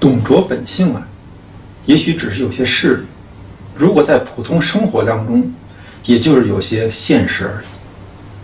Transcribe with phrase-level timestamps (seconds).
[0.00, 1.06] 董卓本性啊，
[1.84, 3.02] 也许只是有些势力，
[3.74, 5.52] 如果在普通生活当中，
[6.04, 7.66] 也就是有些现实而已。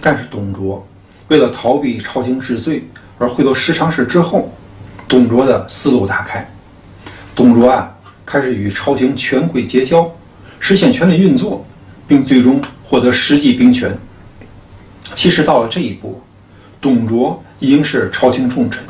[0.01, 0.87] 但是董卓
[1.29, 2.85] 为了逃避朝廷治罪
[3.19, 4.53] 而回到十常侍之后，
[5.06, 6.50] 董卓的思路打开，
[7.36, 7.95] 董卓啊
[8.27, 10.11] 开始与朝廷权贵结交，
[10.59, 11.64] 实现权力运作，
[12.09, 13.96] 并最终获得实际兵权。
[15.14, 16.21] 其实到了这一步，
[16.80, 18.82] 董卓已经是朝廷重臣，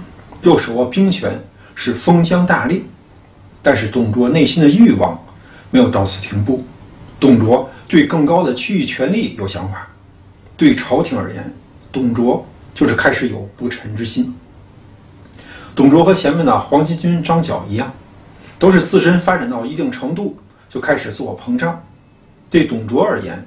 [0.43, 1.31] 又手握兵权，
[1.75, 2.83] 是封疆大吏。
[3.63, 5.19] 但是董卓内心的欲望
[5.71, 6.65] 没有到此停步，
[7.19, 9.89] 董卓对更高的区域权力有想法。
[10.57, 11.53] 对朝廷而言，
[11.91, 14.35] 董卓就是开始有不臣之心。
[15.75, 17.93] 董卓和前面的黄巾军张角一样，
[18.59, 20.37] 都是自身发展到一定程度
[20.69, 21.83] 就开始自我膨胀。
[22.51, 23.45] 对董卓而言，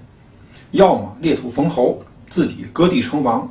[0.71, 3.49] 要么裂土封侯，自己割地称王，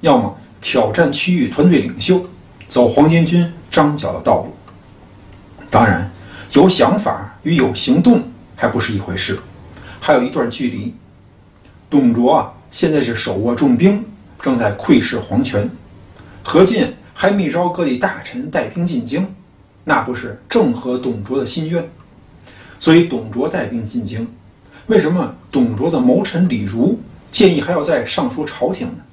[0.00, 2.24] 要么挑战区域团队领袖，
[2.74, 4.52] 走黄巾军张角的道路。
[5.70, 6.10] 当然，
[6.54, 8.20] 有想法与有行动
[8.56, 9.38] 还不是一回事，
[10.00, 10.92] 还有一段距离。
[11.88, 12.52] 董卓啊。
[12.72, 14.04] 现在是手握重兵，
[14.42, 15.70] 正在窥视皇权。
[16.42, 19.24] 何进还密召各地大臣带兵进京，
[19.84, 21.88] 那不是正合董卓的心愿。
[22.80, 24.26] 所以董卓带兵进京，
[24.88, 26.98] 为什么董卓的谋臣李儒
[27.30, 29.04] 建议还要再上书朝廷呢？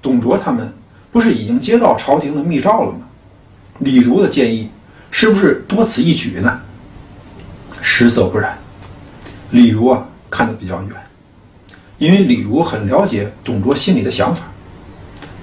[0.00, 0.72] 董卓他们
[1.10, 3.00] 不是已经接到朝廷的密诏了吗？
[3.80, 4.70] 李儒的建议
[5.10, 6.60] 是不是多此一举呢？
[7.80, 8.58] 实则不然，
[9.50, 10.90] 李儒啊看得比较远。
[11.98, 14.42] 因为李儒很了解董卓心里的想法，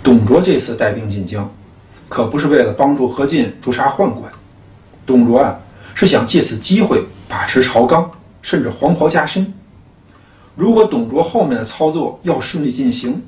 [0.01, 1.47] 董卓这次带兵进京，
[2.07, 4.23] 可不是为了帮助何进诛杀宦官，
[5.05, 5.59] 董卓啊
[5.93, 8.09] 是想借此机会把持朝纲，
[8.41, 9.53] 甚至黄袍加身。
[10.55, 13.21] 如果董卓后面的操作要顺利进行，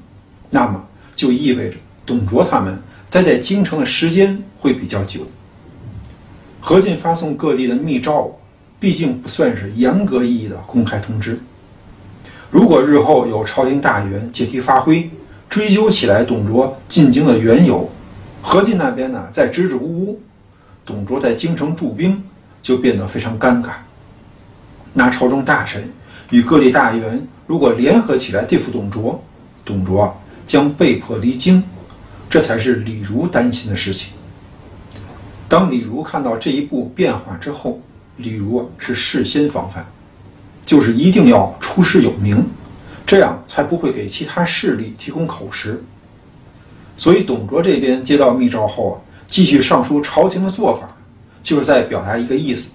[0.49, 1.77] 那么就意味着
[2.09, 2.75] 董卓他们
[3.11, 5.21] 待在京城的时间会比较久。
[6.59, 8.35] 何进发送各地的密诏，
[8.79, 11.39] 毕竟不算是严格意义的公开通知。
[12.49, 15.07] 如果日后有朝廷大员借题发挥，
[15.47, 17.87] 追究起来董卓进京的缘由，
[18.41, 20.21] 何进那边呢再支支吾吾，
[20.83, 22.23] 董卓在京城驻兵
[22.59, 23.69] 就变得非常尴尬。
[24.93, 25.87] 那朝中大臣
[26.31, 29.23] 与各地大员如果联合起来对付董卓，
[29.63, 31.63] 董卓将被迫离京，
[32.29, 34.13] 这才是李儒担心的事情。
[35.47, 37.81] 当李儒看到这一步变化之后，
[38.17, 39.85] 李儒是事先防范。
[40.65, 42.45] 就是一定要出师有名，
[43.03, 45.81] 这样才不会给其他势力提供口实。
[46.95, 48.95] 所以董卓这边接到密诏后啊，
[49.27, 50.95] 继续上书朝廷的做法，
[51.41, 52.73] 就是在表达一个意思：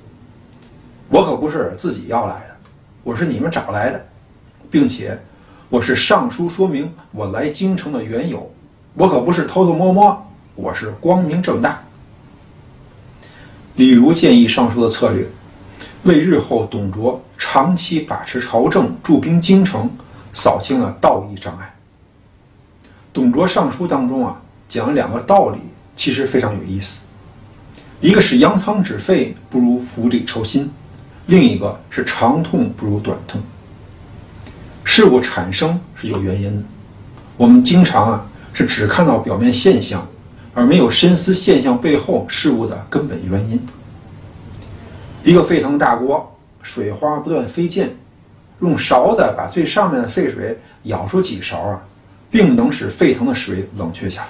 [1.08, 2.56] 我可不是自己要来的，
[3.04, 4.04] 我是你们找来的，
[4.68, 5.16] 并且
[5.68, 8.52] 我是上书说明我来京城的缘由，
[8.94, 11.82] 我可不是偷偷摸摸，我是光明正大。
[13.74, 15.28] 李儒建议上书的策略。
[16.04, 19.90] 为日后董卓长期把持朝政、驻兵京城
[20.34, 21.74] 扫清了道义障碍。
[23.10, 24.38] 董卓上书当中啊，
[24.68, 25.58] 讲了两个道理，
[25.96, 27.06] 其实非常有意思。
[28.02, 30.70] 一个是扬汤止沸不如釜底抽薪，
[31.24, 33.40] 另一个是长痛不如短痛。
[34.84, 36.64] 事物产生是有原因的，
[37.38, 40.08] 我们经常啊是只看到表面现象，
[40.54, 43.60] 而没有深思现象背后事物的根本原因。
[45.22, 47.90] 一个沸腾大锅，水花不断飞溅，
[48.60, 51.82] 用勺子把最上面的沸水舀出几勺啊，
[52.30, 54.28] 并能使沸腾的水冷却下来，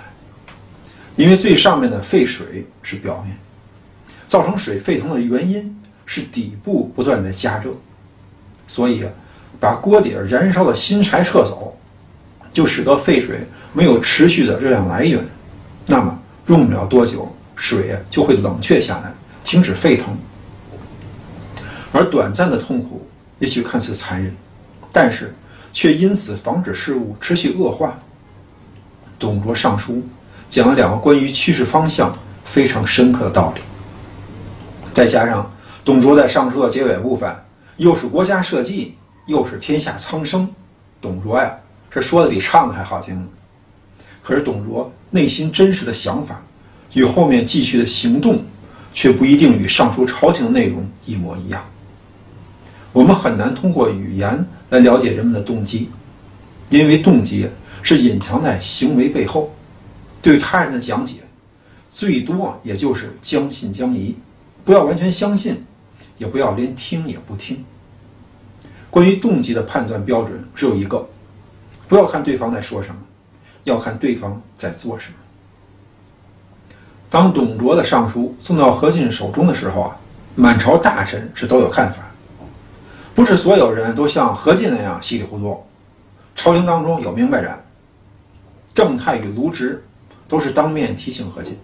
[1.16, 3.36] 因为最上面的沸水是表面，
[4.26, 7.70] 造成水沸腾的原因是底部不断的加热，
[8.66, 9.04] 所以，
[9.60, 11.76] 把锅底燃烧的新柴撤走，
[12.52, 13.40] 就使得沸水
[13.74, 15.22] 没有持续的热量来源，
[15.84, 19.12] 那么用不了多久，水就会冷却下来，
[19.42, 20.16] 停止沸腾。
[21.92, 23.06] 而短暂的痛苦
[23.40, 24.34] 也许看似残忍，
[24.92, 25.34] 但是
[25.72, 27.98] 却因此防止事物持续恶化。
[29.18, 30.02] 董卓上书
[30.48, 33.60] 讲了两个关于趋势方向非常深刻的道理，
[34.92, 35.50] 再加上
[35.84, 37.34] 董卓在上书的结尾部分
[37.76, 38.94] 又是国家社稷，
[39.26, 40.48] 又是天下苍生，
[41.00, 41.52] 董卓呀
[41.90, 43.28] 这说的比唱的还好听。
[44.24, 46.42] 可是董卓内心真实的想法
[46.94, 48.42] 与后面继续的行动，
[48.94, 51.62] 却不一定与上书朝廷的内容一模一样。
[52.90, 55.90] 我们很难通过语言来了解人们的动机，
[56.70, 57.46] 因为动机
[57.82, 59.54] 是隐藏在行为背后。
[60.22, 61.16] 对他人的讲解，
[61.92, 64.16] 最多也就是将信将疑，
[64.64, 65.62] 不要完全相信，
[66.16, 67.62] 也不要连听也不听。
[68.88, 71.06] 关于动机的判断标准只有一个：
[71.86, 72.94] 不要看对方在说什么，
[73.64, 75.14] 要看对方在做什么。
[77.10, 79.96] 当董卓的上书送到何进手中的时候啊，
[80.34, 81.98] 满朝大臣是都有看法，
[83.14, 85.64] 不是所有人都像何进那样稀里糊涂。
[86.34, 87.54] 朝廷当中有明白人，
[88.74, 89.84] 郑泰与卢植
[90.26, 91.56] 都是当面提醒何进，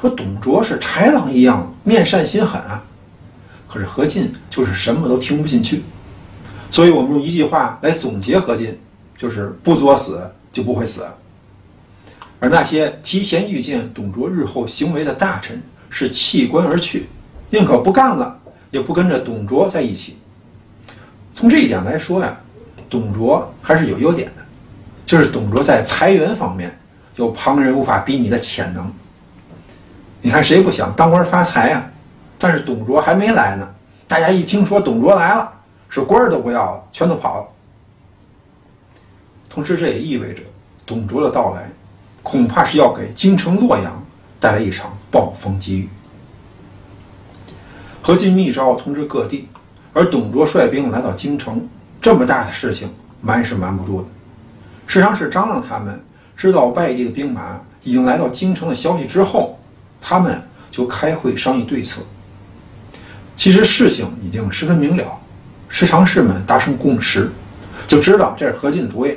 [0.00, 2.84] 说董卓是豺狼一样，面善心狠啊。
[3.66, 5.82] 可是何进就是什么都听不进去，
[6.70, 8.78] 所以我们用一句话来总结何进，
[9.18, 11.06] 就是不作死就不会死。
[12.40, 15.60] 而那些提前预见董卓日后行为的大臣
[15.90, 17.08] 是弃官而去，
[17.50, 18.38] 宁可不干了，
[18.70, 20.16] 也不跟着董卓在一起。
[21.32, 22.36] 从这一点来说呀，
[22.88, 24.42] 董卓还是有优点的，
[25.04, 26.78] 就是董卓在裁员方面
[27.16, 28.92] 有旁人无法比拟的潜能。
[30.20, 31.90] 你看谁不想当官发财呀？
[32.38, 33.68] 但是董卓还没来呢，
[34.06, 35.50] 大家一听说董卓来了，
[35.88, 37.46] 是官儿都不要了，全都跑了。
[39.58, 40.42] 同时，这也意味着
[40.86, 41.68] 董卓的到来。
[42.22, 44.00] 恐怕是要给京城洛阳
[44.38, 45.88] 带来一场暴风急雨。
[48.00, 49.48] 何进密诏通知各地，
[49.92, 51.66] 而董卓率兵来到京城，
[52.00, 52.88] 这么大的事情
[53.20, 54.08] 瞒是瞒不住的。
[54.86, 56.00] 时常是张让他们
[56.36, 59.58] 知道外地的兵马已经来到京城的消息之后，
[60.00, 60.40] 他们
[60.70, 62.00] 就开会商议对策。
[63.34, 65.18] 其实事情已经十分明了，
[65.68, 67.32] 十常侍们达成共识，
[67.88, 69.16] 就知道这是何进的主意。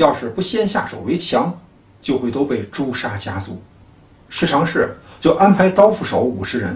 [0.00, 1.56] 要是不先下手为强。
[2.02, 3.60] 就会都被诛杀家族。
[4.30, 6.74] 时常侍就安排刀斧手五十人，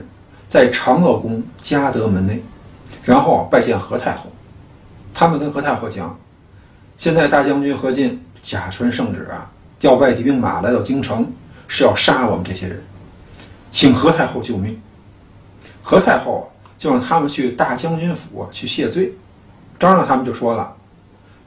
[0.51, 2.43] 在长乐宫嘉德门内，
[3.03, 4.27] 然后拜见何太后。
[5.15, 6.15] 他们跟何太后讲
[6.99, 11.27] ：“现在大将军何进假传圣旨啊，调外地兵马来到京城，
[11.69, 12.85] 是要杀我们这些人，
[13.71, 14.79] 请何太后救命。”
[15.83, 19.15] 何太后就让他们去大将军府去谢罪。
[19.81, 20.77] 张让他们就说了：“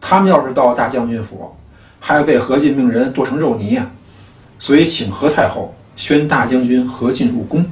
[0.01, 1.53] 他们要是到大将军府。”
[1.99, 3.85] 还要被何进命人剁成肉泥呀，
[4.59, 7.65] 所以请何太后宣大将军何进入宫。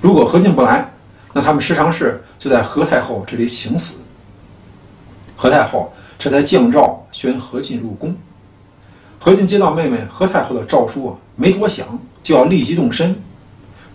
[0.00, 0.90] 如果何进不来，
[1.32, 3.98] 那他们十常侍就在何太后这里请死。
[5.36, 8.14] 何太后这才降诏宣何进入宫。
[9.18, 11.86] 何进接到妹妹何太后的诏书啊，没多想
[12.22, 13.14] 就要立即动身。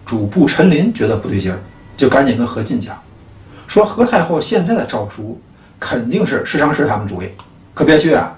[0.06, 1.60] 主簿陈琳觉得不对劲儿，
[1.96, 3.00] 就赶紧跟何进讲，
[3.68, 5.40] 说何太后现在的诏书
[5.80, 7.28] 肯定是十常侍他们主意，
[7.76, 8.36] 可别去啊。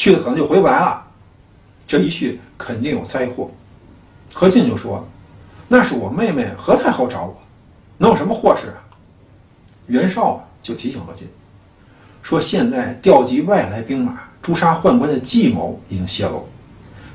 [0.00, 1.04] 去了可能就回不来了，
[1.86, 3.50] 这一去肯定有灾祸。
[4.32, 5.06] 何进就说
[5.68, 7.36] ：“那是我妹妹何太后找我，
[7.98, 8.80] 能有什么祸事啊？”
[9.88, 11.28] 袁绍就提醒何进
[12.22, 16.48] 说：“现在调集外来兵马诛杀宦官的计谋已经泄露，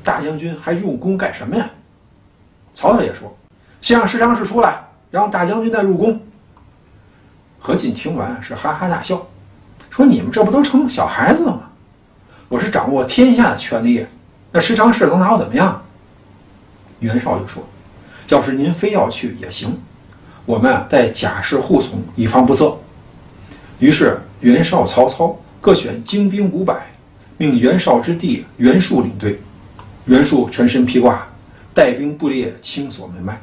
[0.04, 1.68] 大将军还入宫干什么呀？”
[2.72, 3.36] 曹操也说
[3.82, 4.80] ：“先让十常侍出来，
[5.10, 6.22] 然后大将军再入宫。”
[7.60, 9.26] 何进听完是哈哈大笑，
[9.90, 11.64] 说：“你们这不都成小孩子了吗？”
[12.48, 14.06] 我是掌握天下的权力，
[14.52, 15.82] 那十常侍能拿我怎么样？
[17.00, 17.64] 袁绍就说
[18.30, 19.78] ：“要是您非要去也行，
[20.46, 22.78] 我们啊待假释护从，以防不测。”
[23.80, 26.86] 于是袁绍、曹操各选精兵五百，
[27.38, 29.40] 命袁绍之弟袁术领队。
[30.06, 31.28] 袁术全身披挂，
[31.74, 33.42] 带兵布列，清锁门外。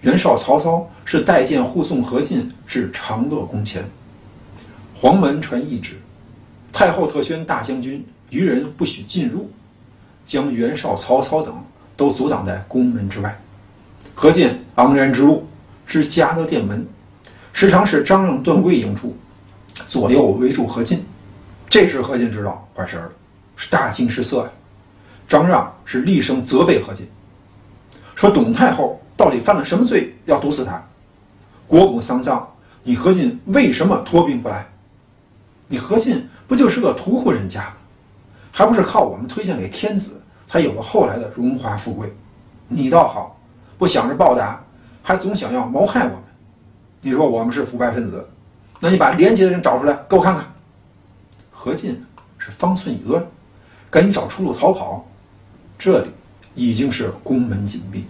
[0.00, 3.84] 袁绍、曹操是带剑护送何进至长乐宫前。
[4.92, 5.92] 黄门传懿旨：
[6.72, 8.04] 太后特宣大将军。
[8.34, 9.48] 余人不许进入，
[10.26, 11.54] 将袁绍、曹操等
[11.96, 13.40] 都阻挡在宫门之外。
[14.12, 15.46] 何进昂然直入，
[15.86, 16.84] 至嘉德殿门，
[17.52, 19.16] 时常是张让、段贵迎出，
[19.86, 21.04] 左右围住何进。
[21.70, 23.12] 这时何进知道坏事了，
[23.54, 24.50] 是大惊失色呀。
[25.28, 27.06] 张让是厉声责备何进，
[28.16, 30.82] 说：“董太后到底犯了什么罪，要毒死他？
[31.66, 32.46] 国母丧葬，
[32.82, 34.66] 你何进为什么托兵不来？
[35.68, 37.72] 你何进不就是个屠户人家吗？”
[38.56, 42.14] 还不是靠我们推荐给天子，才有了后来的荣华富贵。
[42.68, 43.36] 你倒好，
[43.76, 44.62] 不想着报答，
[45.02, 46.22] 还总想要谋害我们。
[47.00, 48.24] 你说我们是腐败分子，
[48.78, 50.44] 那你把廉洁的人找出来给我看看。
[51.50, 52.00] 何进
[52.38, 53.26] 是方寸已乱，
[53.90, 55.04] 赶紧找出路逃跑。
[55.76, 56.10] 这里
[56.54, 58.04] 已经是宫门紧闭，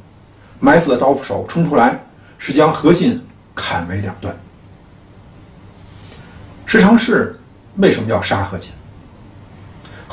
[0.60, 1.98] 埋伏的刀斧手冲出来，
[2.36, 3.18] 是将何进
[3.54, 4.36] 砍为两段。
[6.66, 7.34] 时常侍
[7.76, 8.70] 为什么要杀何进？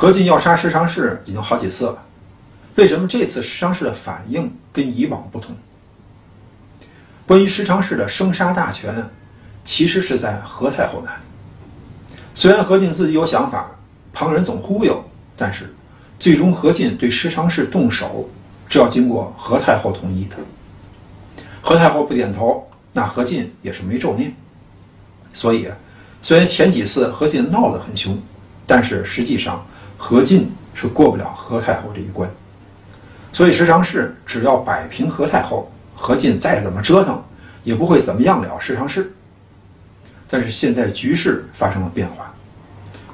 [0.01, 1.95] 何进要杀石常侍已经好几次了，
[2.73, 5.55] 为什么这次石常侍的反应跟以往不同？
[7.27, 9.07] 关于石常侍的生杀大权，
[9.63, 11.21] 其实是在何太后那里。
[12.33, 13.69] 虽然何进自己有想法，
[14.11, 15.05] 旁人总忽悠，
[15.37, 15.71] 但是
[16.17, 18.27] 最终何进对石常侍动手，
[18.67, 20.35] 是要经过何太后同意的。
[21.61, 24.33] 何太后不点头，那何进也是没咒念。
[25.31, 25.67] 所以，
[26.23, 28.19] 虽然前几次何进闹得很凶，
[28.65, 29.63] 但是实际上。
[30.03, 32.27] 何进是过不了何太后这一关。
[33.31, 37.23] 所以，十常侍只要摆平何太后，何进再怎么折腾，
[37.63, 39.13] 也不会怎么样了十常侍。
[40.27, 42.33] 但是现在局势发生了变化，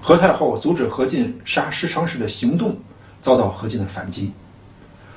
[0.02, 2.78] 何太后阻止何进杀十常侍的行动，
[3.20, 4.32] 遭到何进的反击。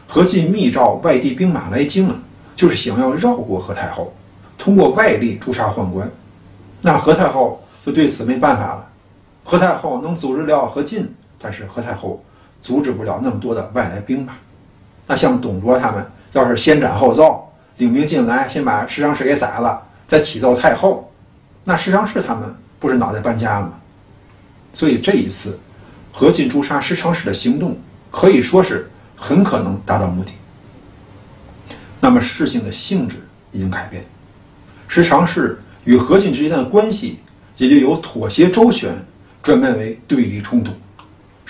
[0.09, 2.17] 何进密召外地兵马来京啊，
[2.57, 4.13] 就是想要绕过何太后，
[4.59, 6.11] 通过外力诛杀宦官。
[6.83, 8.89] 那何太后就对此没办法了。
[9.45, 12.23] 何太后能阻止了何进，但是何太后
[12.61, 14.35] 阻止不了那么多的外来兵马。
[15.07, 21.11] 那像董卓他们，要是先斩后奏，领兵进来，先把十常侍给宰了，再启奏太后，
[21.65, 23.73] 那十常侍他们不是脑袋搬家了吗？
[24.73, 25.59] 所以这一次，
[26.13, 27.77] 何进诛杀十常侍的行动，
[28.11, 30.31] 可以说是很可能达到目的。
[32.01, 33.17] 那么事情的性质
[33.51, 34.05] 已经改变，
[34.87, 37.19] 十常侍与何进之间的关系
[37.57, 38.95] 也就由妥协周旋，
[39.43, 40.73] 转变为对立冲突。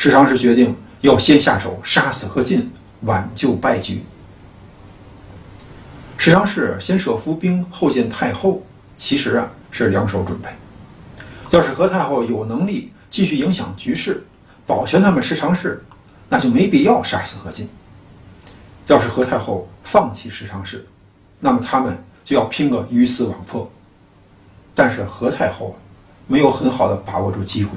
[0.02, 2.70] 十常侍决定要先下手杀死何进。
[3.02, 4.00] 挽救败局。
[6.16, 8.62] 十常侍先设伏兵，后见太后，
[8.96, 10.48] 其实啊是两手准备。
[11.50, 14.24] 要是何太后有能力继续影响局势，
[14.66, 15.84] 保全他们十常氏，
[16.30, 17.68] 那就没必要杀死何进。
[18.86, 20.86] 要是何太后放弃十常氏，
[21.40, 23.70] 那么他们就要拼个鱼死网破。
[24.74, 25.76] 但是何太后
[26.26, 27.72] 没有很好的把握住机会。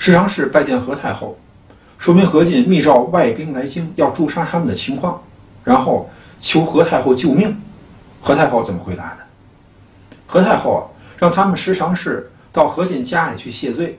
[0.00, 1.38] 十常侍拜见何太后。
[1.98, 5.22] 说明何进密召外兵来京，要诛杀他们的情况，
[5.62, 6.08] 然后
[6.40, 7.54] 求何太后救命。
[8.22, 9.18] 何太后怎么回答的？
[10.26, 10.80] 何太后啊
[11.18, 13.98] 让他们十常侍到何进家里去谢罪。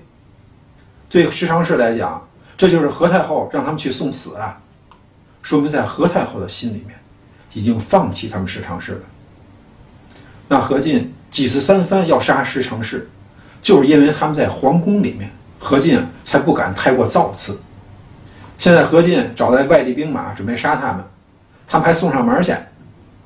[1.08, 2.27] 对十常侍来讲，
[2.58, 4.60] 这就是何太后让他们去送死啊！
[5.43, 6.98] 说明在何太后的心里面，
[7.53, 9.01] 已经放弃他们十常侍了。
[10.48, 13.08] 那何进几次三番要杀十常侍，
[13.62, 15.29] 就是因为他们在皇宫里面，
[15.62, 17.58] 何进才不敢太过造次。
[18.58, 21.03] 现在何进找来外地兵马，准备杀他们，
[21.68, 22.53] 他们还送上门去，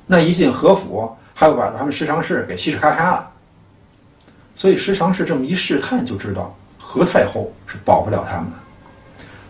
[0.06, 3.30] 那一进何府，还要把他们十常侍给嘁哧咔嚓了。
[4.54, 8.56] 所以十常侍这么一试探，就知道何太后是保不了他们的，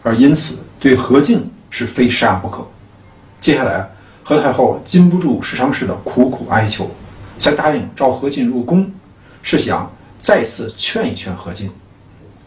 [0.02, 2.66] 而因此对何进是非杀不可。
[3.40, 3.88] 接下来，
[4.24, 6.90] 何太后禁不住十常侍的苦苦哀求，
[7.38, 8.90] 才答应召何进入宫，
[9.42, 9.88] 是想
[10.18, 11.70] 再次劝一劝何进。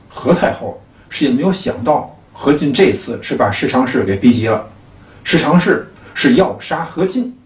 [0.10, 2.16] 何太后是也没有想到。
[2.34, 4.70] 何进这次是把十常侍给逼急了，
[5.24, 7.38] 十常侍是要杀何进，